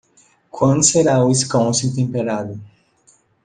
[0.49, 2.59] Quando será Wisconsin temperado?